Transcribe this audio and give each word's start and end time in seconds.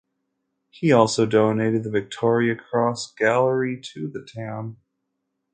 He 0.71 0.91
also 0.91 1.27
donated 1.27 1.83
the 1.83 1.91
Victoria 1.91 2.55
Cross 2.55 3.13
Gallery 3.13 3.79
to 3.93 4.07
the 4.07 4.23
town. 4.25 4.77